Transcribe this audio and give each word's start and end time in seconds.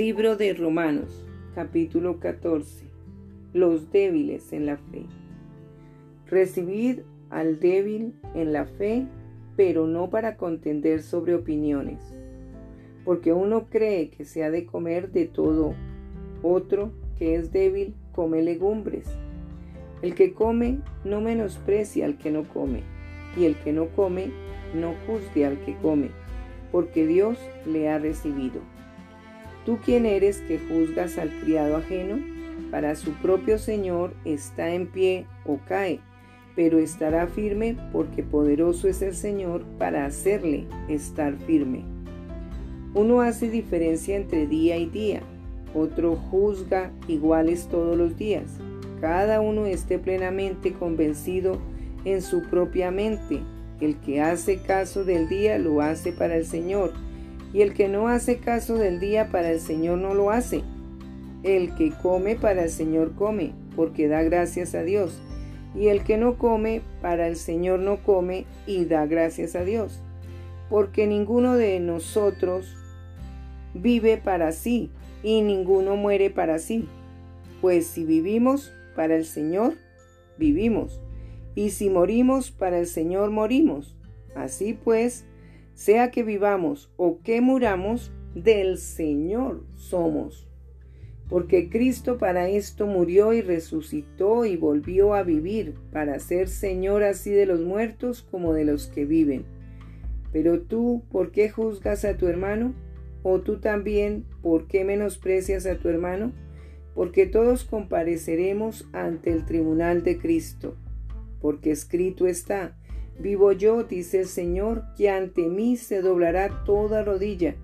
Libro 0.00 0.34
de 0.34 0.54
Romanos, 0.54 1.26
capítulo 1.54 2.20
14. 2.20 2.86
Los 3.52 3.92
débiles 3.92 4.50
en 4.54 4.64
la 4.64 4.78
fe. 4.78 5.04
Recibid 6.26 7.00
al 7.28 7.60
débil 7.60 8.14
en 8.34 8.54
la 8.54 8.64
fe, 8.64 9.04
pero 9.56 9.86
no 9.86 10.08
para 10.08 10.38
contender 10.38 11.02
sobre 11.02 11.34
opiniones, 11.34 12.14
porque 13.04 13.34
uno 13.34 13.66
cree 13.68 14.08
que 14.08 14.24
se 14.24 14.42
ha 14.42 14.50
de 14.50 14.64
comer 14.64 15.12
de 15.12 15.26
todo, 15.26 15.74
otro 16.42 16.92
que 17.18 17.34
es 17.34 17.52
débil 17.52 17.94
come 18.14 18.40
legumbres. 18.40 19.06
El 20.00 20.14
que 20.14 20.32
come 20.32 20.78
no 21.04 21.20
menosprecia 21.20 22.06
al 22.06 22.16
que 22.16 22.30
no 22.30 22.44
come, 22.44 22.84
y 23.36 23.44
el 23.44 23.54
que 23.54 23.74
no 23.74 23.88
come 23.88 24.30
no 24.74 24.94
juzgue 25.06 25.44
al 25.44 25.60
que 25.60 25.76
come, 25.76 26.08
porque 26.72 27.06
Dios 27.06 27.36
le 27.66 27.90
ha 27.90 27.98
recibido. 27.98 28.62
¿Tú 29.64 29.78
quién 29.84 30.06
eres 30.06 30.38
que 30.40 30.58
juzgas 30.58 31.18
al 31.18 31.30
criado 31.40 31.76
ajeno? 31.76 32.18
Para 32.70 32.94
su 32.94 33.12
propio 33.12 33.58
Señor 33.58 34.14
está 34.24 34.70
en 34.70 34.86
pie 34.86 35.26
o 35.44 35.58
cae, 35.66 36.00
pero 36.56 36.78
estará 36.78 37.26
firme 37.26 37.76
porque 37.92 38.22
poderoso 38.22 38.88
es 38.88 39.02
el 39.02 39.14
Señor 39.14 39.64
para 39.78 40.06
hacerle 40.06 40.66
estar 40.88 41.36
firme. 41.36 41.84
Uno 42.94 43.20
hace 43.20 43.50
diferencia 43.50 44.16
entre 44.16 44.46
día 44.46 44.76
y 44.76 44.86
día, 44.86 45.20
otro 45.74 46.16
juzga 46.16 46.90
iguales 47.06 47.68
todos 47.68 47.96
los 47.96 48.16
días. 48.16 48.58
Cada 49.00 49.40
uno 49.40 49.66
esté 49.66 49.98
plenamente 49.98 50.72
convencido 50.72 51.58
en 52.04 52.22
su 52.22 52.42
propia 52.42 52.90
mente. 52.90 53.40
El 53.80 53.96
que 53.96 54.20
hace 54.20 54.60
caso 54.62 55.04
del 55.04 55.28
día 55.28 55.58
lo 55.58 55.80
hace 55.80 56.12
para 56.12 56.36
el 56.36 56.44
Señor 56.44 56.92
y 57.52 57.62
el 57.62 57.74
que 57.74 57.88
no 57.88 58.08
hace 58.08 58.38
caso 58.38 58.76
del 58.76 59.00
día 59.00 59.28
para 59.30 59.50
el 59.50 59.60
Señor 59.60 59.98
no 59.98 60.14
lo 60.14 60.30
hace. 60.30 60.62
El 61.42 61.74
que 61.74 61.90
come 61.90 62.36
para 62.36 62.64
el 62.64 62.70
Señor 62.70 63.14
come, 63.14 63.52
porque 63.74 64.08
da 64.08 64.22
gracias 64.22 64.74
a 64.74 64.82
Dios. 64.82 65.20
Y 65.74 65.88
el 65.88 66.02
que 66.02 66.16
no 66.16 66.36
come 66.36 66.82
para 67.00 67.26
el 67.26 67.36
Señor 67.36 67.80
no 67.80 68.02
come 68.02 68.44
y 68.66 68.84
da 68.84 69.06
gracias 69.06 69.56
a 69.56 69.64
Dios. 69.64 70.00
Porque 70.68 71.06
ninguno 71.06 71.56
de 71.56 71.80
nosotros 71.80 72.76
vive 73.74 74.16
para 74.16 74.52
sí 74.52 74.90
y 75.22 75.42
ninguno 75.42 75.96
muere 75.96 76.30
para 76.30 76.58
sí. 76.58 76.88
Pues 77.60 77.86
si 77.86 78.04
vivimos 78.04 78.72
para 78.94 79.16
el 79.16 79.24
Señor, 79.24 79.74
vivimos. 80.38 81.00
Y 81.54 81.70
si 81.70 81.90
morimos 81.90 82.50
para 82.50 82.78
el 82.78 82.86
Señor, 82.86 83.30
morimos. 83.30 83.96
Así 84.34 84.72
pues, 84.72 85.24
sea 85.80 86.10
que 86.10 86.22
vivamos 86.22 86.92
o 86.98 87.22
que 87.22 87.40
muramos, 87.40 88.12
del 88.34 88.76
Señor 88.76 89.64
somos. 89.76 90.46
Porque 91.26 91.70
Cristo 91.70 92.18
para 92.18 92.50
esto 92.50 92.86
murió 92.86 93.32
y 93.32 93.40
resucitó 93.40 94.44
y 94.44 94.58
volvió 94.58 95.14
a 95.14 95.22
vivir, 95.22 95.76
para 95.90 96.18
ser 96.18 96.48
Señor 96.48 97.02
así 97.02 97.30
de 97.30 97.46
los 97.46 97.62
muertos 97.62 98.20
como 98.30 98.52
de 98.52 98.66
los 98.66 98.88
que 98.88 99.06
viven. 99.06 99.46
Pero 100.34 100.60
tú, 100.60 101.02
¿por 101.10 101.30
qué 101.32 101.48
juzgas 101.48 102.04
a 102.04 102.18
tu 102.18 102.28
hermano? 102.28 102.74
¿O 103.22 103.40
tú 103.40 103.58
también, 103.58 104.26
por 104.42 104.66
qué 104.66 104.84
menosprecias 104.84 105.64
a 105.64 105.78
tu 105.78 105.88
hermano? 105.88 106.32
Porque 106.94 107.24
todos 107.24 107.64
compareceremos 107.64 108.86
ante 108.92 109.32
el 109.32 109.46
tribunal 109.46 110.02
de 110.02 110.18
Cristo. 110.18 110.76
Porque 111.40 111.70
escrito 111.70 112.26
está, 112.26 112.76
Vivo 113.20 113.52
yo, 113.52 113.84
dice 113.84 114.20
el 114.20 114.26
Señor, 114.26 114.84
que 114.96 115.10
ante 115.10 115.48
mí 115.48 115.76
se 115.76 116.00
doblará 116.00 116.64
toda 116.64 117.04
rodilla 117.04 117.54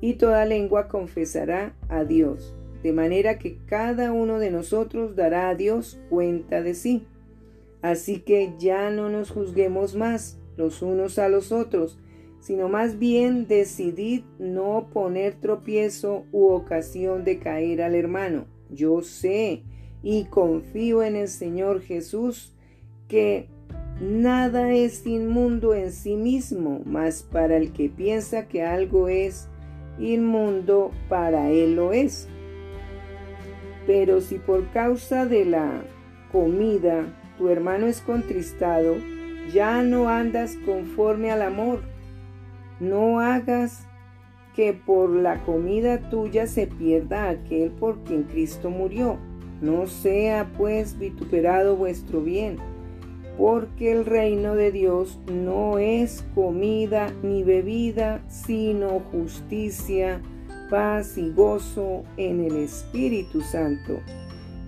y 0.00 0.14
toda 0.14 0.44
lengua 0.44 0.88
confesará 0.88 1.76
a 1.88 2.02
Dios, 2.04 2.54
de 2.82 2.92
manera 2.92 3.38
que 3.38 3.58
cada 3.66 4.12
uno 4.12 4.40
de 4.40 4.50
nosotros 4.50 5.14
dará 5.14 5.48
a 5.48 5.54
Dios 5.54 6.00
cuenta 6.10 6.62
de 6.62 6.74
sí. 6.74 7.06
Así 7.80 8.18
que 8.20 8.54
ya 8.58 8.90
no 8.90 9.08
nos 9.08 9.30
juzguemos 9.30 9.94
más 9.94 10.38
los 10.56 10.82
unos 10.82 11.20
a 11.20 11.28
los 11.28 11.52
otros, 11.52 11.96
sino 12.40 12.68
más 12.68 12.98
bien 12.98 13.46
decidid 13.46 14.24
no 14.40 14.88
poner 14.92 15.34
tropiezo 15.34 16.24
u 16.32 16.48
ocasión 16.48 17.24
de 17.24 17.38
caer 17.38 17.82
al 17.82 17.94
hermano. 17.94 18.46
Yo 18.68 19.00
sé 19.02 19.62
y 20.02 20.24
confío 20.24 21.04
en 21.04 21.14
el 21.14 21.28
Señor 21.28 21.82
Jesús 21.82 22.52
que 23.06 23.48
Nada 24.00 24.72
es 24.72 25.06
inmundo 25.06 25.72
en 25.72 25.92
sí 25.92 26.16
mismo, 26.16 26.80
mas 26.84 27.22
para 27.22 27.56
el 27.56 27.72
que 27.72 27.88
piensa 27.88 28.48
que 28.48 28.64
algo 28.64 29.06
es 29.08 29.48
inmundo, 30.00 30.90
para 31.08 31.50
él 31.50 31.76
lo 31.76 31.92
es. 31.92 32.28
Pero 33.86 34.20
si 34.20 34.38
por 34.38 34.68
causa 34.70 35.26
de 35.26 35.44
la 35.44 35.84
comida 36.32 37.06
tu 37.38 37.48
hermano 37.48 37.86
es 37.86 38.00
contristado, 38.00 38.96
ya 39.52 39.82
no 39.84 40.08
andas 40.08 40.56
conforme 40.66 41.30
al 41.30 41.42
amor. 41.42 41.82
No 42.80 43.20
hagas 43.20 43.86
que 44.56 44.72
por 44.72 45.10
la 45.10 45.44
comida 45.44 46.10
tuya 46.10 46.48
se 46.48 46.66
pierda 46.66 47.28
aquel 47.28 47.70
por 47.70 48.02
quien 48.02 48.24
Cristo 48.24 48.70
murió. 48.70 49.18
No 49.60 49.86
sea 49.86 50.50
pues 50.58 50.98
vituperado 50.98 51.76
vuestro 51.76 52.20
bien 52.20 52.73
porque 53.36 53.90
el 53.90 54.06
reino 54.06 54.54
de 54.54 54.70
Dios 54.70 55.18
no 55.32 55.78
es 55.78 56.24
comida 56.34 57.12
ni 57.22 57.42
bebida, 57.42 58.22
sino 58.28 59.00
justicia, 59.10 60.20
paz 60.70 61.18
y 61.18 61.30
gozo 61.30 62.04
en 62.16 62.44
el 62.44 62.56
Espíritu 62.56 63.40
Santo. 63.40 64.00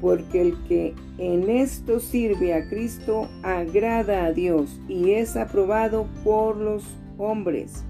Porque 0.00 0.40
el 0.40 0.62
que 0.64 0.94
en 1.18 1.48
esto 1.48 2.00
sirve 2.00 2.54
a 2.54 2.68
Cristo 2.68 3.28
agrada 3.42 4.26
a 4.26 4.32
Dios 4.32 4.80
y 4.88 5.12
es 5.12 5.36
aprobado 5.36 6.06
por 6.22 6.56
los 6.56 6.84
hombres. 7.18 7.84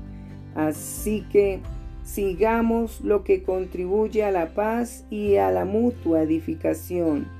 Así 0.55 1.25
que 1.33 1.61
sigamos 2.05 3.01
lo 3.01 3.25
que 3.25 3.43
contribuye 3.43 4.25
a 4.25 4.31
la 4.31 4.55
paz 4.55 5.05
y 5.11 5.37
a 5.37 5.51
la 5.51 5.65
mutua 5.65 6.23
edificación 6.23 7.36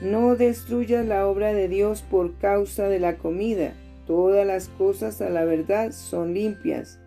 no 0.00 0.34
destruyas 0.34 1.04
la 1.04 1.26
obra 1.28 1.52
de 1.52 1.68
Dios 1.68 2.02
por 2.02 2.34
causa 2.38 2.88
de 2.88 2.98
la 2.98 3.18
comida. 3.18 3.74
Todas 4.06 4.46
las 4.46 4.68
cosas 4.68 5.20
a 5.20 5.28
la 5.28 5.44
verdad 5.44 5.92
son 5.92 6.32
limpias, 6.32 6.98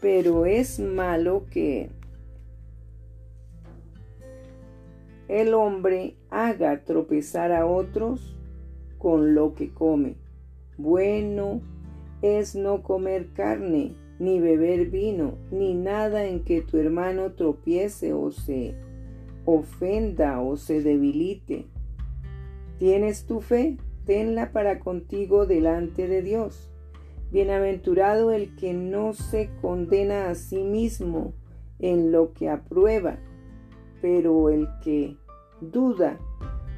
pero 0.00 0.44
es 0.44 0.80
malo 0.80 1.46
que 1.50 1.90
el 5.28 5.54
hombre 5.54 6.16
haga 6.30 6.82
tropezar 6.84 7.52
a 7.52 7.64
otros 7.64 8.36
con 8.98 9.34
lo 9.34 9.54
que 9.54 9.72
come. 9.72 10.16
Bueno 10.76 11.62
es 12.22 12.54
no 12.54 12.82
comer 12.82 13.28
carne, 13.32 13.94
ni 14.18 14.40
beber 14.40 14.90
vino, 14.90 15.38
ni 15.50 15.74
nada 15.74 16.26
en 16.26 16.44
que 16.44 16.60
tu 16.60 16.76
hermano 16.76 17.32
tropiece 17.32 18.12
o 18.12 18.30
se 18.30 18.74
ofenda 19.46 20.40
o 20.40 20.56
se 20.56 20.82
debilite 20.82 21.66
¿Tienes 22.80 23.26
tu 23.26 23.42
fe? 23.42 23.76
Tenla 24.06 24.52
para 24.52 24.80
contigo 24.80 25.44
delante 25.44 26.08
de 26.08 26.22
Dios. 26.22 26.72
Bienaventurado 27.30 28.30
el 28.30 28.56
que 28.56 28.72
no 28.72 29.12
se 29.12 29.50
condena 29.60 30.30
a 30.30 30.34
sí 30.34 30.64
mismo 30.64 31.34
en 31.78 32.10
lo 32.10 32.32
que 32.32 32.48
aprueba, 32.48 33.18
pero 34.00 34.48
el 34.48 34.66
que 34.82 35.18
duda 35.60 36.18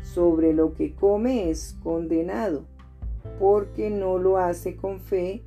sobre 0.03 0.53
lo 0.53 0.75
que 0.75 0.93
come 0.93 1.51
es 1.51 1.79
condenado, 1.85 2.67
porque 3.39 3.89
no 3.89 4.19
lo 4.19 4.39
hace 4.39 4.75
con 4.75 4.99
fe, 4.99 5.45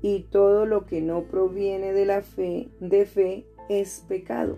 y 0.00 0.20
todo 0.30 0.64
lo 0.64 0.86
que 0.86 1.02
no 1.02 1.24
proviene 1.24 1.92
de 1.92 2.06
la 2.06 2.22
fe, 2.22 2.70
de 2.80 3.04
fe, 3.04 3.44
es 3.68 4.02
pecado. 4.08 4.56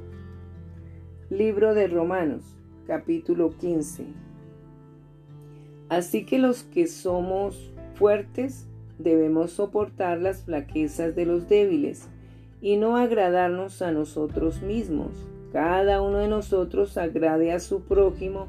Libro 1.31 1.75
de 1.75 1.89
Romanos, 1.89 2.57
capítulo 2.87 3.51
15. 3.59 4.32
Así 5.93 6.25
que 6.25 6.39
los 6.39 6.63
que 6.63 6.87
somos 6.87 7.71
fuertes 7.97 8.67
debemos 8.99 9.51
soportar 9.51 10.23
las 10.23 10.43
flaquezas 10.43 11.15
de 11.15 11.27
los 11.27 11.51
débiles 11.51 12.09
y 12.63 12.79
no 12.79 12.97
agradarnos 12.97 13.83
a 13.83 13.93
nosotros 13.93 14.63
mismos. 14.63 15.11
Cada 15.53 16.01
uno 16.01 16.17
de 16.17 16.29
nosotros 16.29 16.97
agrade 16.97 17.53
a 17.53 17.61
su 17.61 17.83
prójimo 17.83 18.47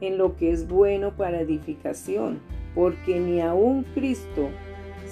en 0.00 0.18
lo 0.18 0.34
que 0.34 0.50
es 0.50 0.66
bueno 0.66 1.16
para 1.16 1.42
edificación, 1.42 2.40
porque 2.74 3.20
ni 3.20 3.40
aun 3.40 3.84
Cristo 3.94 4.48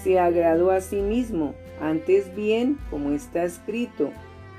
se 0.03 0.19
agradó 0.19 0.73
a 0.73 0.81
sí 0.81 1.01
mismo, 1.01 1.55
antes 1.81 2.35
bien, 2.35 2.77
como 2.91 3.13
está 3.13 3.45
escrito, 3.45 4.11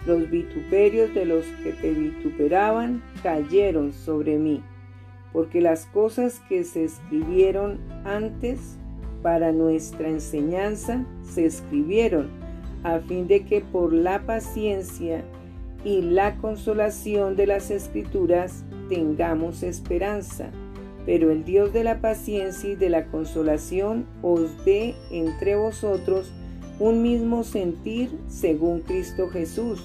los 0.07 0.29
vituperios 0.29 1.13
de 1.13 1.25
los 1.25 1.43
que 1.63 1.73
te 1.73 1.91
vituperaban 1.91 3.03
cayeron 3.21 3.91
sobre 3.91 4.37
mí 4.37 4.63
porque 5.33 5.61
las 5.61 5.85
cosas 5.87 6.41
que 6.49 6.63
se 6.63 6.85
escribieron 6.85 7.79
antes 8.05 8.77
para 9.21 9.51
nuestra 9.51 10.09
enseñanza 10.09 11.05
se 11.23 11.45
escribieron 11.45 12.29
a 12.83 12.99
fin 12.99 13.27
de 13.27 13.45
que 13.45 13.61
por 13.61 13.93
la 13.93 14.21
paciencia 14.25 15.23
y 15.83 16.01
la 16.01 16.35
consolación 16.37 17.35
de 17.35 17.47
las 17.47 17.71
escrituras 17.71 18.63
tengamos 18.89 19.63
esperanza. 19.63 20.49
Pero 21.05 21.31
el 21.31 21.43
Dios 21.43 21.73
de 21.73 21.83
la 21.83 22.01
paciencia 22.01 22.71
y 22.71 22.75
de 22.75 22.89
la 22.89 23.05
consolación 23.05 24.05
os 24.21 24.63
dé 24.65 24.95
entre 25.11 25.55
vosotros 25.55 26.31
un 26.79 27.01
mismo 27.01 27.43
sentir 27.43 28.09
según 28.27 28.81
Cristo 28.81 29.29
Jesús, 29.29 29.83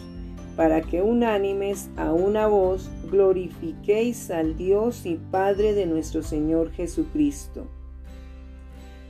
para 0.57 0.83
que 0.83 1.03
unánimes 1.03 1.91
a 1.97 2.13
una 2.13 2.47
voz 2.47 2.91
glorifiquéis 3.11 4.31
al 4.31 4.57
Dios 4.57 5.05
y 5.07 5.17
Padre 5.31 5.75
de 5.75 5.87
nuestro 5.87 6.23
Señor 6.23 6.71
Jesucristo. 6.73 7.67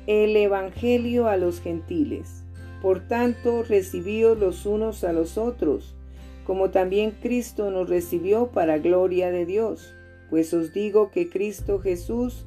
El 0.06 0.36
Evangelio 0.36 1.28
a 1.28 1.36
los 1.36 1.60
gentiles. 1.60 2.44
Por 2.82 3.08
tanto, 3.08 3.62
recibíos 3.62 4.38
los 4.38 4.66
unos 4.66 5.04
a 5.04 5.12
los 5.12 5.38
otros, 5.38 5.94
como 6.46 6.70
también 6.70 7.12
Cristo 7.22 7.70
nos 7.70 7.88
recibió 7.88 8.48
para 8.48 8.78
gloria 8.78 9.30
de 9.30 9.46
Dios. 9.46 9.94
Pues 10.30 10.52
os 10.52 10.72
digo 10.72 11.10
que 11.10 11.28
Cristo 11.30 11.78
Jesús 11.78 12.46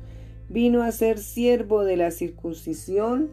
vino 0.49 0.83
a 0.83 0.91
ser 0.91 1.17
siervo 1.17 1.83
de 1.83 1.97
la 1.97 2.11
circuncisión 2.11 3.31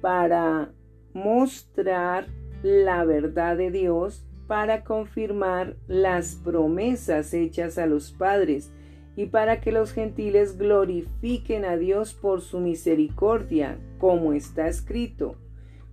para 0.00 0.72
mostrar 1.12 2.26
la 2.62 3.04
verdad 3.04 3.56
de 3.56 3.70
Dios, 3.70 4.24
para 4.50 4.82
confirmar 4.82 5.76
las 5.86 6.34
promesas 6.34 7.32
hechas 7.34 7.78
a 7.78 7.86
los 7.86 8.10
padres 8.10 8.72
y 9.14 9.26
para 9.26 9.60
que 9.60 9.70
los 9.70 9.92
gentiles 9.92 10.58
glorifiquen 10.58 11.64
a 11.64 11.76
Dios 11.76 12.14
por 12.14 12.40
su 12.40 12.58
misericordia, 12.58 13.78
como 13.98 14.32
está 14.32 14.66
escrito. 14.66 15.36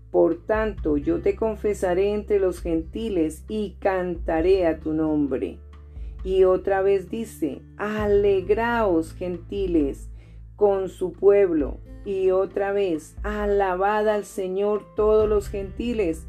Por 0.09 0.44
tanto, 0.48 0.98
yo 0.98 1.21
te 1.21 1.36
confesaré 1.36 2.15
entre 2.15 2.39
los 2.39 2.59
gentiles 2.59 3.45
y 3.48 3.75
cantaré 3.80 4.65
a 4.65 4.80
tu 4.80 4.92
nombre. 4.92 5.60
Y 6.24 6.44
otra 6.45 6.81
vez 6.81 7.12
dice, 7.12 7.62
alegraos 7.77 9.13
gentiles 9.13 10.10
con 10.56 10.89
su 10.89 11.13
pueblo. 11.13 11.77
Y 12.06 12.31
otra 12.31 12.71
vez, 12.71 13.18
alabad 13.21 14.10
al 14.10 14.25
Señor 14.25 14.83
todos 14.95 15.30
los 15.30 15.48
gentiles 15.48 16.25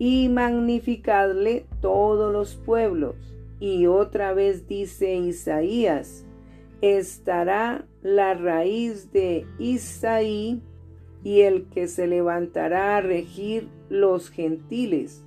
y 0.00 0.30
magnificadle 0.30 1.66
todos 1.82 2.32
los 2.32 2.56
pueblos. 2.56 3.16
Y 3.60 3.86
otra 3.86 4.32
vez 4.32 4.66
dice 4.66 5.14
Isaías, 5.14 6.24
estará 6.80 7.84
la 8.00 8.32
raíz 8.32 9.12
de 9.12 9.46
Isaí 9.58 10.62
y 11.22 11.42
el 11.42 11.68
que 11.68 11.86
se 11.86 12.06
levantará 12.06 12.96
a 12.96 13.02
regir 13.02 13.68
los 13.90 14.30
gentiles. 14.30 15.22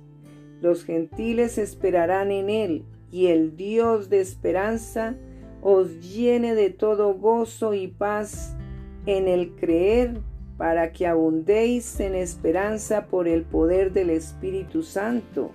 Los 0.60 0.84
gentiles 0.84 1.56
esperarán 1.56 2.32
en 2.32 2.50
él, 2.50 2.84
y 3.12 3.26
el 3.26 3.56
Dios 3.56 4.10
de 4.10 4.20
esperanza 4.20 5.14
os 5.62 6.00
llene 6.00 6.56
de 6.56 6.70
todo 6.70 7.14
gozo 7.14 7.74
y 7.74 7.86
paz 7.86 8.56
en 9.06 9.28
el 9.28 9.54
creer, 9.54 10.20
para 10.64 10.92
que 10.92 11.06
abundéis 11.06 12.00
en 12.00 12.14
esperanza 12.14 13.04
por 13.08 13.28
el 13.28 13.42
poder 13.42 13.92
del 13.92 14.08
Espíritu 14.08 14.82
Santo. 14.82 15.50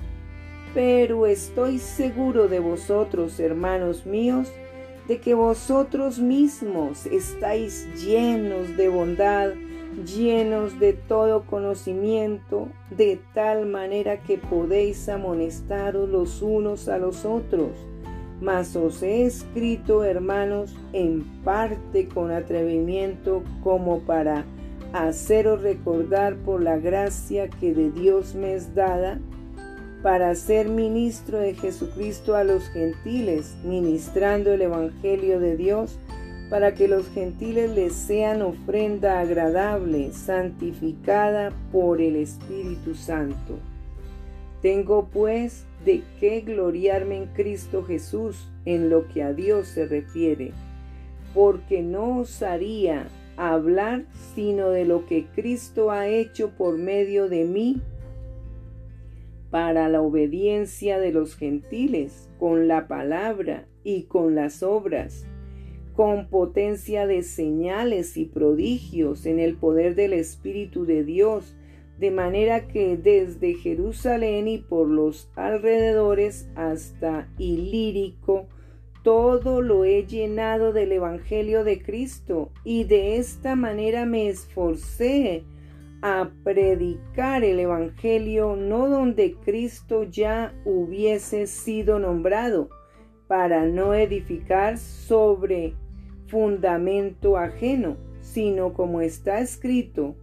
Pero 0.75 1.25
estoy 1.25 1.79
seguro 1.79 2.47
de 2.47 2.59
vosotros, 2.59 3.39
hermanos 3.39 4.05
míos, 4.05 4.51
de 5.07 5.17
que 5.19 5.33
vosotros 5.33 6.19
mismos 6.19 7.07
estáis 7.07 7.87
llenos 7.99 8.77
de 8.77 8.87
bondad, 8.87 9.53
llenos 10.05 10.79
de 10.79 10.93
todo 10.93 11.43
conocimiento, 11.47 12.67
de 12.91 13.19
tal 13.33 13.65
manera 13.65 14.21
que 14.21 14.37
podéis 14.37 15.09
amonestaros 15.09 16.07
los 16.07 16.43
unos 16.43 16.87
a 16.87 16.99
los 16.99 17.25
otros. 17.25 17.71
Mas 18.41 18.75
os 18.75 19.01
he 19.01 19.25
escrito, 19.25 20.03
hermanos, 20.03 20.77
en 20.93 21.23
parte 21.43 22.07
con 22.07 22.29
atrevimiento, 22.29 23.41
como 23.63 24.01
para 24.01 24.45
haceros 24.93 25.61
recordar 25.61 26.35
por 26.37 26.61
la 26.61 26.77
gracia 26.77 27.47
que 27.49 27.73
de 27.73 27.91
Dios 27.91 28.35
me 28.35 28.53
es 28.53 28.73
dada, 28.75 29.19
para 30.01 30.33
ser 30.35 30.69
ministro 30.69 31.39
de 31.39 31.53
Jesucristo 31.53 32.35
a 32.35 32.43
los 32.43 32.69
gentiles, 32.69 33.57
ministrando 33.65 34.53
el 34.53 34.61
Evangelio 34.61 35.39
de 35.39 35.57
Dios, 35.57 35.99
para 36.49 36.73
que 36.73 36.87
los 36.87 37.07
gentiles 37.09 37.69
les 37.71 37.93
sean 37.93 38.41
ofrenda 38.41 39.19
agradable, 39.19 40.11
santificada 40.13 41.51
por 41.71 42.01
el 42.01 42.15
Espíritu 42.15 42.95
Santo. 42.95 43.59
Tengo 44.61 45.09
pues 45.11 45.65
de 45.85 46.01
qué 46.19 46.41
gloriarme 46.41 47.17
en 47.17 47.25
Cristo 47.27 47.83
Jesús 47.83 48.49
en 48.65 48.89
lo 48.89 49.07
que 49.07 49.21
a 49.21 49.33
Dios 49.33 49.67
se 49.67 49.85
refiere, 49.85 50.51
porque 51.33 51.81
no 51.81 52.19
osaría 52.19 53.07
hablar 53.39 54.05
sino 54.35 54.69
de 54.69 54.85
lo 54.85 55.05
que 55.05 55.25
Cristo 55.35 55.91
ha 55.91 56.07
hecho 56.07 56.51
por 56.57 56.77
medio 56.77 57.29
de 57.29 57.45
mí 57.45 57.81
para 59.49 59.89
la 59.89 60.01
obediencia 60.01 60.99
de 60.99 61.11
los 61.11 61.35
gentiles, 61.35 62.29
con 62.37 62.67
la 62.67 62.87
palabra 62.87 63.67
y 63.83 64.03
con 64.03 64.35
las 64.35 64.61
obras 64.61 65.25
con 65.99 66.29
potencia 66.29 67.07
de 67.07 67.23
señales 67.23 68.15
y 68.15 68.23
prodigios 68.23 69.25
en 69.25 69.37
el 69.37 69.57
poder 69.57 69.95
del 69.95 70.13
Espíritu 70.13 70.85
de 70.85 71.03
Dios, 71.03 71.57
de 71.99 72.09
manera 72.09 72.69
que 72.69 72.95
desde 72.95 73.55
Jerusalén 73.55 74.47
y 74.47 74.59
por 74.59 74.87
los 74.87 75.29
alrededores 75.35 76.47
hasta 76.55 77.27
Ilírico, 77.37 78.47
todo 79.09 79.63
lo 79.63 79.85
he 79.85 80.05
llenado 80.05 80.71
del 80.71 80.91
Evangelio 80.91 81.63
de 81.63 81.81
Cristo, 81.81 82.51
y 82.63 82.83
de 82.83 83.17
esta 83.17 83.55
manera 83.55 84.05
me 84.05 84.29
esforcé 84.29 85.45
a 86.03 86.29
predicar 86.43 87.43
el 87.43 87.59
Evangelio 87.59 88.55
no 88.55 88.87
donde 88.87 89.33
Cristo 89.43 90.03
ya 90.03 90.53
hubiese 90.63 91.47
sido 91.47 91.97
nombrado, 91.97 92.69
para 93.27 93.65
no 93.65 93.95
edificar 93.95 94.77
sobre 94.77 95.73
fundamento 96.27 97.35
ajeno, 97.35 97.97
sino 98.21 98.73
como 98.73 99.01
está 99.01 99.39
escrito, 99.39 100.17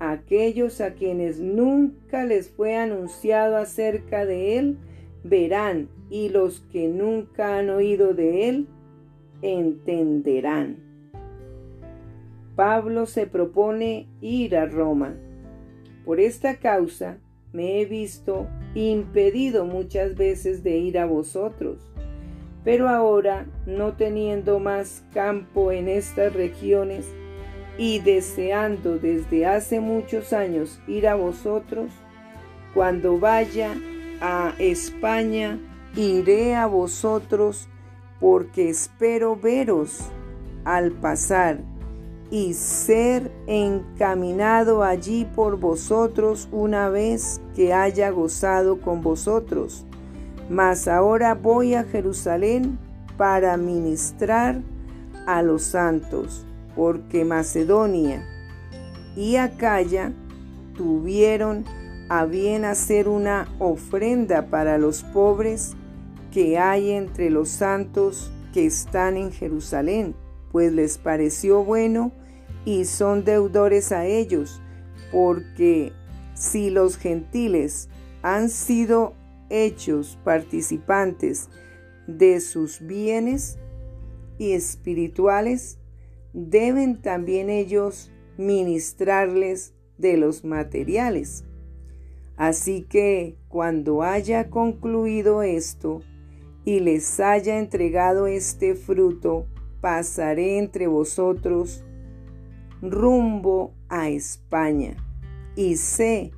aquellos 0.00 0.80
a 0.80 0.94
quienes 0.94 1.38
nunca 1.38 2.24
les 2.24 2.50
fue 2.50 2.74
anunciado 2.74 3.56
acerca 3.56 4.26
de 4.26 4.58
él, 4.58 4.78
verán, 5.22 5.88
y 6.14 6.28
los 6.28 6.60
que 6.70 6.86
nunca 6.86 7.58
han 7.58 7.70
oído 7.70 8.14
de 8.14 8.48
él, 8.48 8.68
entenderán. 9.42 10.76
Pablo 12.54 13.06
se 13.06 13.26
propone 13.26 14.06
ir 14.20 14.56
a 14.56 14.66
Roma. 14.66 15.16
Por 16.04 16.20
esta 16.20 16.58
causa 16.60 17.18
me 17.52 17.80
he 17.80 17.84
visto 17.84 18.46
impedido 18.74 19.64
muchas 19.64 20.14
veces 20.14 20.62
de 20.62 20.78
ir 20.78 20.98
a 20.98 21.06
vosotros 21.06 21.90
pero 22.64 22.88
ahora, 22.88 23.46
no 23.66 23.92
teniendo 23.92 24.58
más 24.58 25.04
campo 25.12 25.70
en 25.70 25.86
estas 25.86 26.32
regiones 26.32 27.04
y 27.76 27.98
deseando 27.98 28.98
desde 28.98 29.44
hace 29.44 29.80
muchos 29.80 30.32
años 30.32 30.80
ir 30.88 31.06
a 31.06 31.14
vosotros, 31.14 31.92
cuando 32.72 33.18
vaya 33.18 33.74
a 34.22 34.54
España, 34.58 35.58
iré 35.96 36.54
a 36.54 36.66
vosotros 36.66 37.68
porque 38.20 38.70
espero 38.70 39.36
veros 39.36 40.00
al 40.64 40.92
pasar 40.92 41.58
y 42.30 42.54
ser 42.54 43.30
encaminado 43.46 44.82
allí 44.82 45.24
por 45.36 45.58
vosotros 45.58 46.48
una 46.50 46.88
vez 46.88 47.40
que 47.54 47.72
haya 47.72 48.10
gozado 48.10 48.80
con 48.80 49.02
vosotros. 49.02 49.84
Mas 50.48 50.88
ahora 50.88 51.34
voy 51.34 51.74
a 51.74 51.84
Jerusalén 51.84 52.78
para 53.16 53.56
ministrar 53.56 54.60
a 55.26 55.42
los 55.42 55.62
santos, 55.62 56.44
porque 56.74 57.24
Macedonia 57.24 58.26
y 59.16 59.36
Acaya 59.36 60.12
tuvieron 60.76 61.64
a 62.08 62.24
bien 62.24 62.64
hacer 62.64 63.08
una 63.08 63.48
ofrenda 63.58 64.46
para 64.46 64.76
los 64.76 65.02
pobres 65.02 65.76
que 66.34 66.58
hay 66.58 66.90
entre 66.90 67.30
los 67.30 67.48
santos 67.48 68.32
que 68.52 68.66
están 68.66 69.16
en 69.16 69.30
Jerusalén, 69.30 70.16
pues 70.50 70.72
les 70.72 70.98
pareció 70.98 71.62
bueno 71.62 72.10
y 72.64 72.86
son 72.86 73.24
deudores 73.24 73.92
a 73.92 74.04
ellos, 74.06 74.60
porque 75.12 75.92
si 76.34 76.70
los 76.70 76.96
gentiles 76.96 77.88
han 78.22 78.48
sido 78.48 79.14
hechos 79.48 80.18
participantes 80.24 81.50
de 82.08 82.40
sus 82.40 82.80
bienes 82.80 83.56
y 84.36 84.54
espirituales, 84.54 85.78
deben 86.32 87.00
también 87.00 87.48
ellos 87.48 88.10
ministrarles 88.38 89.72
de 89.98 90.16
los 90.16 90.44
materiales. 90.44 91.44
Así 92.36 92.82
que 92.82 93.36
cuando 93.46 94.02
haya 94.02 94.50
concluido 94.50 95.44
esto 95.44 96.02
y 96.64 96.80
les 96.80 97.20
haya 97.20 97.58
entregado 97.58 98.26
este 98.26 98.74
fruto, 98.74 99.46
pasaré 99.80 100.58
entre 100.58 100.86
vosotros 100.86 101.84
rumbo 102.80 103.74
a 103.88 104.08
España. 104.08 104.96
Y 105.56 105.76
sé 105.76 106.32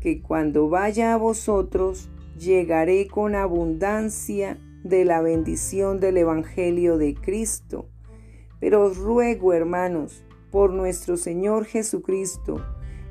que 0.00 0.22
cuando 0.22 0.68
vaya 0.68 1.14
a 1.14 1.16
vosotros, 1.16 2.10
llegaré 2.38 3.06
con 3.06 3.34
abundancia 3.34 4.58
de 4.84 5.04
la 5.04 5.20
bendición 5.20 6.00
del 6.00 6.18
Evangelio 6.18 6.98
de 6.98 7.14
Cristo. 7.14 7.88
Pero 8.60 8.84
os 8.84 8.96
ruego, 8.96 9.52
hermanos, 9.52 10.24
por 10.50 10.72
nuestro 10.72 11.16
Señor 11.16 11.64
Jesucristo, 11.64 12.62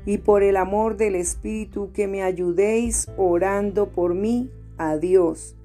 y 0.06 0.18
por 0.18 0.42
el 0.42 0.56
amor 0.56 0.96
del 0.96 1.14
Espíritu 1.14 1.92
que 1.92 2.08
me 2.08 2.22
ayudéis 2.22 3.08
orando 3.16 3.90
por 3.90 4.14
mí 4.14 4.50
a 4.78 4.96
Dios, 4.96 5.56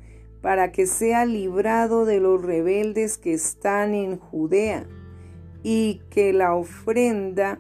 para 0.46 0.72
que 0.72 0.86
sea 0.86 1.26
librado 1.26 2.06
de 2.06 2.20
los 2.20 2.40
rebeldes 2.40 3.18
que 3.18 3.34
están 3.34 3.96
en 3.96 4.20
Judea, 4.20 4.86
y 5.64 6.02
que 6.12 6.34
la 6.34 6.54
ofrenda 6.54 7.60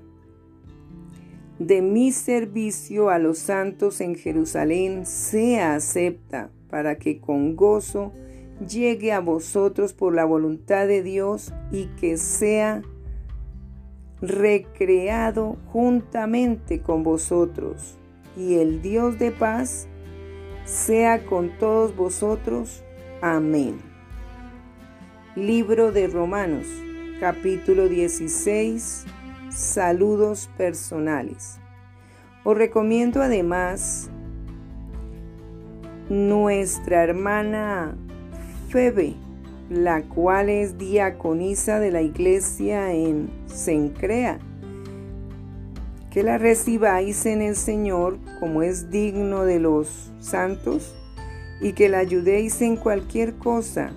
de 1.57 1.81
mi 1.81 2.11
servicio 2.11 3.09
a 3.09 3.17
los 3.17 3.39
santos 3.39 4.01
en 4.01 4.13
Jerusalén 4.13 5.07
sea 5.07 5.73
acepta, 5.73 6.51
para 6.69 6.99
que 6.99 7.19
con 7.19 7.55
gozo 7.55 8.13
llegue 8.69 9.13
a 9.13 9.19
vosotros 9.19 9.93
por 9.93 10.13
la 10.13 10.25
voluntad 10.25 10.85
de 10.85 11.01
Dios 11.01 11.55
y 11.71 11.87
que 11.99 12.17
sea 12.17 12.83
recreado 14.21 15.57
juntamente 15.73 16.81
con 16.83 17.01
vosotros, 17.01 17.97
y 18.37 18.59
el 18.59 18.83
Dios 18.83 19.17
de 19.17 19.31
paz 19.31 19.87
sea 20.65 21.23
con 21.23 21.57
todos 21.57 21.95
vosotros. 21.95 22.83
Amén. 23.21 23.79
Libro 25.35 25.91
de 25.91 26.07
Romanos, 26.07 26.67
capítulo 27.19 27.87
16. 27.87 29.05
Saludos 29.49 30.49
personales. 30.57 31.59
Os 32.43 32.57
recomiendo 32.57 33.21
además 33.21 34.09
nuestra 36.09 37.03
hermana 37.03 37.95
Febe 38.69 39.15
la 39.69 40.03
cual 40.03 40.49
es 40.49 40.77
diaconisa 40.77 41.79
de 41.79 41.91
la 41.91 42.01
iglesia 42.01 42.91
en 42.91 43.29
Sencrea. 43.47 44.39
Que 46.15 46.23
la 46.23 46.37
recibáis 46.37 47.25
en 47.25 47.41
el 47.41 47.57
Señor 47.57 48.19
como 48.39 48.63
es 48.63 48.89
digno 48.89 49.43
de 49.43 49.59
los 49.59 50.13
santos 50.21 50.95
y 51.59 51.73
que 51.73 51.89
la 51.89 51.97
ayudéis 51.97 52.61
en 52.61 52.77
cualquier 52.77 53.33
cosa 53.33 53.91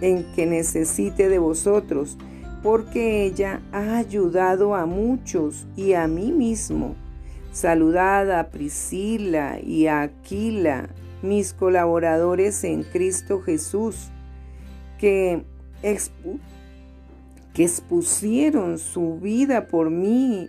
en 0.00 0.24
que 0.36 0.46
necesite 0.46 1.28
de 1.28 1.40
vosotros, 1.40 2.16
porque 2.62 3.24
ella 3.24 3.62
ha 3.72 3.96
ayudado 3.96 4.76
a 4.76 4.86
muchos 4.86 5.66
y 5.74 5.94
a 5.94 6.06
mí 6.06 6.30
mismo. 6.30 6.94
Saludad 7.50 8.30
a 8.30 8.50
Priscila 8.50 9.58
y 9.60 9.88
a 9.88 10.02
Aquila, 10.02 10.90
mis 11.20 11.52
colaboradores 11.52 12.62
en 12.62 12.84
Cristo 12.84 13.42
Jesús 13.42 14.12
que, 15.00 15.42
que 15.82 17.64
expusieron 17.64 18.78
su 18.78 19.18
vida 19.18 19.66
por 19.66 19.90
mí, 19.90 20.48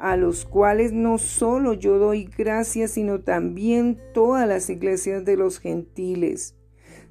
a 0.00 0.16
los 0.16 0.46
cuales 0.46 0.92
no 0.92 1.18
solo 1.18 1.74
yo 1.74 1.98
doy 1.98 2.24
gracias, 2.24 2.92
sino 2.92 3.20
también 3.20 4.00
todas 4.14 4.48
las 4.48 4.70
iglesias 4.70 5.26
de 5.26 5.36
los 5.36 5.60
gentiles. 5.60 6.56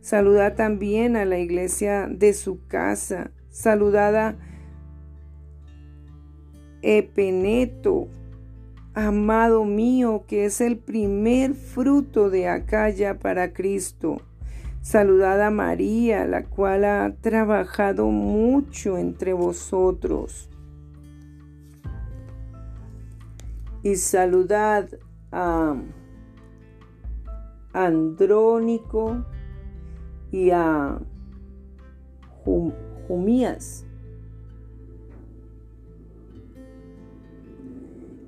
Saluda 0.01 0.55
también 0.55 1.15
a 1.15 1.23
la 1.23 1.37
iglesia 1.37 2.07
de 2.09 2.33
su 2.33 2.65
casa. 2.67 3.31
Saludada 3.51 4.37
Epeneto, 6.81 8.07
amado 8.95 9.65
mío, 9.65 10.23
que 10.27 10.45
es 10.45 10.59
el 10.59 10.77
primer 10.77 11.53
fruto 11.53 12.31
de 12.31 12.47
Acaya 12.47 13.19
para 13.19 13.53
Cristo. 13.53 14.21
Saludad 14.81 15.41
a 15.43 15.51
María, 15.51 16.25
la 16.25 16.45
cual 16.45 16.85
ha 16.85 17.13
trabajado 17.21 18.07
mucho 18.07 18.97
entre 18.97 19.33
vosotros. 19.33 20.48
Y 23.83 23.95
saludad 23.95 24.89
a 25.31 25.75
Andrónico 27.73 29.25
y 30.31 30.49
a 30.51 30.99
Jumías, 33.07 33.85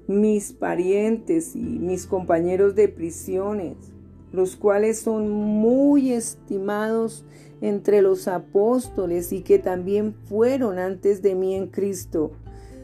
mis 0.08 0.54
parientes 0.54 1.56
y 1.56 1.60
mis 1.60 2.06
compañeros 2.06 2.76
de 2.76 2.88
prisiones 2.88 3.92
los 4.32 4.56
cuales 4.56 5.00
son 5.00 5.30
muy 5.30 6.14
estimados 6.14 7.26
entre 7.60 8.02
los 8.02 8.28
apóstoles 8.28 9.34
y 9.34 9.42
que 9.42 9.60
también 9.60 10.14
fueron 10.14 10.80
antes 10.80 11.22
de 11.22 11.36
mí 11.36 11.56
en 11.56 11.68
Cristo. 11.68 12.32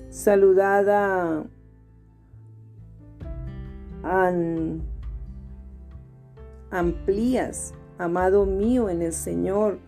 Saludada 0.09 1.45
Amplías, 6.71 7.73
amado 7.97 8.45
mío 8.45 8.89
en 8.89 9.01
el 9.01 9.13
Señor. 9.13 9.79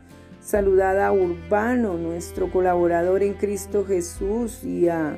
Saludada 0.42 1.08
a 1.08 1.12
Urbano, 1.12 1.98
nuestro 1.98 2.52
colaborador 2.52 3.24
en 3.24 3.34
Cristo 3.34 3.86
Jesús, 3.86 4.64
y 4.64 4.88
a 4.90 5.18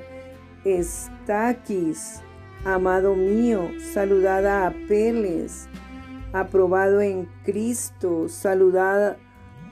Estaquis, 0.66 2.22
amado 2.66 3.16
mío. 3.16 3.70
Saludada 3.94 4.68
a 4.68 4.74
Peles, 4.88 5.68
aprobado 6.34 7.02
en 7.02 7.28
Cristo. 7.44 8.30
Saludad 8.30 9.18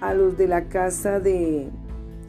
a 0.02 0.14
los 0.14 0.38
de 0.38 0.48
la 0.48 0.70
casa 0.70 1.20
de 1.20 1.70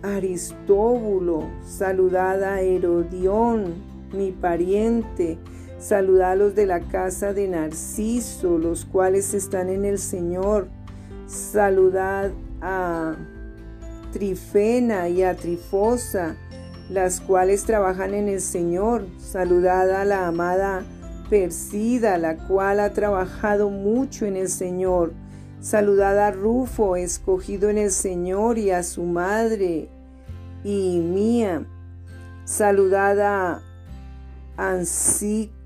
Aristóbulo. 0.02 1.48
Saludad 1.62 2.42
a 2.42 2.60
Herodión, 2.62 3.74
mi 4.12 4.32
pariente. 4.32 5.38
Saludad 5.80 6.32
a 6.32 6.36
los 6.36 6.54
de 6.54 6.66
la 6.66 6.80
casa 6.80 7.32
de 7.32 7.48
Narciso, 7.48 8.58
los 8.58 8.84
cuales 8.84 9.32
están 9.32 9.70
en 9.70 9.86
el 9.86 9.98
Señor. 9.98 10.68
Saludad 11.26 12.32
a 12.60 13.16
Trifena 14.12 15.08
y 15.08 15.22
a 15.22 15.34
Trifosa, 15.34 16.36
las 16.90 17.22
cuales 17.22 17.64
trabajan 17.64 18.12
en 18.12 18.28
el 18.28 18.42
Señor. 18.42 19.06
Saludad 19.18 19.90
a 19.90 20.04
la 20.04 20.26
amada 20.26 20.84
Persida, 21.30 22.18
la 22.18 22.36
cual 22.36 22.80
ha 22.80 22.92
trabajado 22.92 23.70
mucho 23.70 24.26
en 24.26 24.36
el 24.36 24.50
Señor. 24.50 25.14
Saludad 25.60 26.18
a 26.18 26.30
Rufo, 26.30 26.96
escogido 26.96 27.70
en 27.70 27.78
el 27.78 27.90
Señor, 27.90 28.58
y 28.58 28.70
a 28.70 28.82
su 28.82 29.04
madre 29.04 29.88
y 30.62 30.98
mía. 30.98 31.64
Saludad 32.44 33.18
a 33.20 33.62
Ansíncrito, 34.56 35.59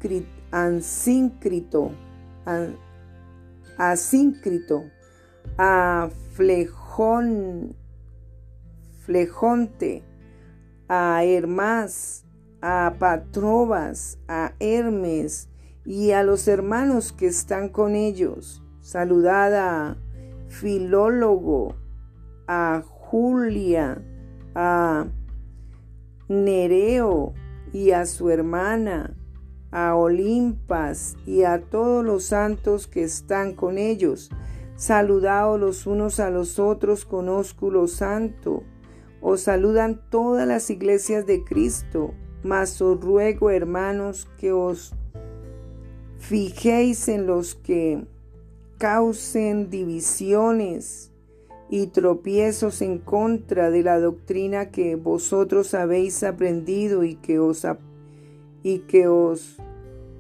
a 0.53 0.81
Síncrito, 0.81 1.93
a 5.59 6.09
Flejón, 6.33 7.77
Flejonte, 9.01 10.03
a 10.89 11.25
Hermás, 11.25 12.25
a 12.61 12.95
Patrobas, 12.99 14.19
a 14.29 14.53
Hermes, 14.61 15.49
y 15.85 16.13
a 16.13 16.23
los 16.23 16.49
hermanos 16.49 17.13
que 17.13 17.27
están 17.27 17.69
con 17.69 17.95
ellos. 17.95 18.63
Saludad 18.81 19.55
a 19.55 19.97
Filólogo, 20.49 21.77
a 22.47 22.83
Julia, 22.87 24.03
a 24.55 25.07
Nereo. 26.29 27.35
Y 27.75 27.91
a 27.91 28.07
su 28.07 28.31
hermana, 28.31 29.17
a 29.75 29.97
Olimpas 29.97 31.17
y 31.27 31.43
a 31.43 31.61
todos 31.61 32.05
los 32.05 32.25
santos 32.25 32.87
que 32.87 33.03
están 33.03 33.55
con 33.55 33.77
ellos. 33.77 34.31
Saludaos 34.77 35.61
los 35.61 35.87
unos 35.87 36.21
a 36.21 36.31
los 36.31 36.59
otros 36.59 37.05
con 37.05 37.29
ósculo 37.29 37.89
santo. 37.89 38.63
Os 39.21 39.43
saludan 39.43 40.01
todas 40.11 40.47
las 40.47 40.71
iglesias 40.71 41.27
de 41.27 41.43
Cristo. 41.45 42.15
Mas 42.45 42.81
os 42.81 43.01
ruego, 43.01 43.51
hermanos, 43.51 44.29
que 44.39 44.53
os 44.53 44.95
Fijéis 46.19 47.09
en 47.09 47.27
los 47.27 47.55
que 47.55 48.07
causen 48.79 49.69
divisiones 49.69 51.13
y 51.69 51.89
tropiezos 51.89 52.81
en 52.81 52.99
contra 52.99 53.71
de 53.71 53.83
la 53.83 54.01
doctrina 54.01 54.71
que 54.71 54.97
vosotros 54.97 55.75
habéis 55.75 56.23
aprendido 56.23 57.05
y 57.05 57.17
que 57.17 57.39
os, 57.39 57.67
y 58.63 58.79
que 58.81 59.07
os 59.07 59.59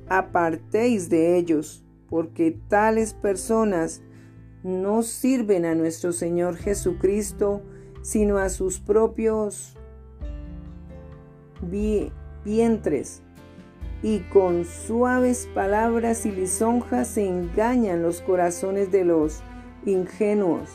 apartéis 0.08 1.08
de 1.08 1.36
ellos, 1.36 1.84
porque 2.08 2.56
tales 2.68 3.14
personas 3.14 4.02
no 4.62 5.02
sirven 5.02 5.64
a 5.64 5.74
nuestro 5.74 6.12
Señor 6.12 6.56
Jesucristo, 6.56 7.62
sino 8.02 8.38
a 8.38 8.48
sus 8.48 8.80
propios 8.80 9.76
vientres, 12.44 13.22
y 14.02 14.20
con 14.20 14.64
suaves 14.64 15.48
palabras 15.54 16.26
y 16.26 16.30
lisonjas 16.30 17.08
se 17.08 17.26
engañan 17.26 18.02
los 18.02 18.20
corazones 18.20 18.92
de 18.92 19.04
los 19.04 19.42
ingenuos, 19.86 20.68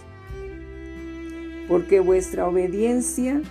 porque 1.67 1.99
vuestra 1.99 2.47
obediencia 2.47 3.41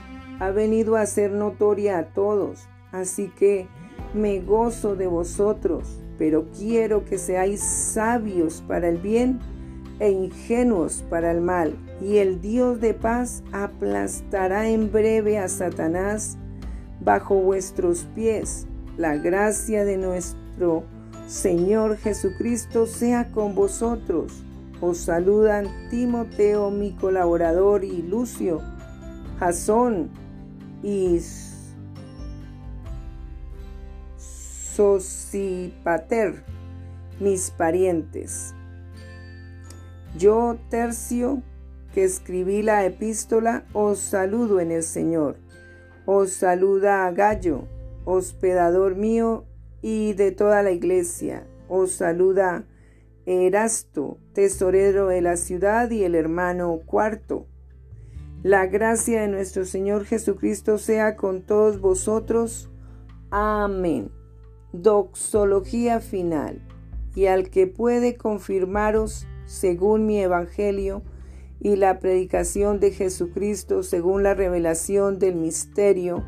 ha 0.41 0.51
venido 0.51 0.97
a 0.97 1.07
ser 1.07 1.31
notoria 1.31 1.99
a 1.99 2.07
todos, 2.07 2.69
así 2.91 3.29
que 3.29 3.69
me 4.15 4.41
gozo 4.41 4.97
de 4.97 5.07
vosotros, 5.07 6.01
pero 6.19 6.47
quiero 6.57 7.05
que 7.05 7.19
seáis 7.19 7.61
sabios 7.61 8.63
para 8.67 8.89
el 8.89 8.99
bien 8.99 9.39
e 10.01 10.11
ingenuos 10.11 11.05
para 11.11 11.31
el 11.31 11.41
mal, 11.41 11.75
y 12.01 12.19
el 12.19 12.41
Dios 12.41 12.81
de 12.81 12.95
paz 12.95 13.43
aplastará 13.53 14.69
en 14.69 14.93
breve 14.93 15.39
a 15.39 15.49
Satanás 15.49 16.39
bajo 17.01 17.37
vuestros 17.37 18.07
pies. 18.15 18.67
La 18.97 19.17
gracia 19.17 19.85
de 19.85 19.97
nuestro 19.97 20.85
Señor 21.27 21.97
Jesucristo 21.97 22.87
sea 22.87 23.31
con 23.31 23.55
vosotros. 23.55 24.45
Os 24.81 24.99
saludan 24.99 25.67
Timoteo, 25.91 26.71
mi 26.71 26.93
colaborador, 26.93 27.85
y 27.85 28.03
Lucio, 28.03 28.61
Jasón 29.39 30.11
y 30.83 31.19
Sosipater, 34.79 36.45
mis 37.19 37.51
parientes. 37.51 38.55
Yo, 40.17 40.57
Tercio, 40.71 41.43
que 41.93 42.05
escribí 42.05 42.63
la 42.63 42.85
epístola, 42.85 43.65
os 43.73 43.99
saludo 43.99 44.61
en 44.61 44.71
el 44.71 44.85
Señor. 44.85 45.35
Os 46.07 46.31
saluda 46.31 47.09
a 47.09 47.11
Gallo, 47.11 47.65
hospedador 48.05 48.95
mío 48.95 49.47
y 49.83 50.13
de 50.13 50.31
toda 50.31 50.63
la 50.63 50.71
iglesia. 50.71 51.45
Os 51.69 51.91
saluda 51.91 52.65
Erasto, 53.27 54.19
tesorero 54.33 55.09
de 55.09 55.23
la 55.23 55.37
ciudad, 55.37 55.91
y 55.91 56.05
el 56.05 56.15
hermano 56.15 56.83
cuarto. 56.87 57.49
La 58.45 58.67
gracia 58.67 59.23
de 59.23 59.29
nuestro 59.29 59.65
Señor 59.65 60.05
Jesucristo 60.05 60.79
sea 60.79 61.17
con 61.17 61.43
todos 61.43 61.81
vosotros. 61.81 62.71
Amén. 63.33 64.17
Doxología 64.73 66.01
final. 66.01 66.61
Y 67.15 67.27
al 67.27 67.51
que 67.51 67.67
puede 67.67 68.17
confirmaros 68.17 69.27
según 69.47 70.07
mi 70.07 70.21
evangelio 70.21 71.03
y 71.61 71.77
la 71.77 71.99
predicación 71.99 72.79
de 72.81 72.93
Jesucristo 72.93 73.83
según 73.83 74.23
la 74.23 74.35
revelación 74.35 75.19
del 75.19 75.37
misterio 75.37 76.25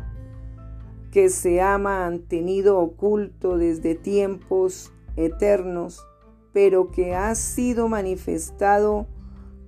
que 1.13 1.29
se 1.29 1.61
ha 1.61 1.77
mantenido 1.79 2.79
oculto 2.79 3.59
desde 3.59 3.95
tiempos 3.95 4.93
eternos, 5.17 6.07
pero 6.53 6.91
que 6.91 7.15
ha 7.15 7.35
sido 7.35 7.89
manifestado 7.89 9.07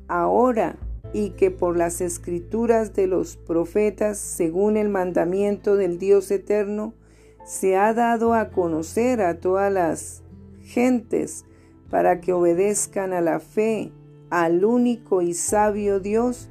ahora 0.09 0.77
y 1.13 1.31
que 1.31 1.51
por 1.51 1.77
las 1.77 2.01
escrituras 2.01 2.95
de 2.95 3.07
los 3.07 3.37
profetas, 3.37 4.19
según 4.19 4.77
el 4.77 4.89
mandamiento 4.89 5.77
del 5.77 5.99
Dios 5.99 6.31
eterno, 6.31 6.95
se 7.45 7.77
ha 7.77 7.93
dado 7.95 8.35
a 8.35 8.51
conocer 8.51 9.21
a 9.21 9.41
todas 9.41 9.73
las 9.73 10.23
gentes 10.63 11.45
para 11.91 12.21
que 12.21 12.33
obedezcan 12.33 13.13
a 13.13 13.21
la 13.21 13.41
fe, 13.41 13.93
al 14.31 14.65
único 14.65 15.23
y 15.23 15.35
sabio 15.35 16.01
Dios, 16.01 16.49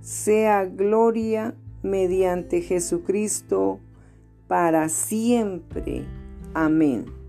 sea 0.00 0.64
gloria 0.66 1.54
mediante 1.82 2.60
Jesucristo 2.60 3.80
para 4.46 4.88
siempre. 4.88 6.04
Amén. 6.54 7.23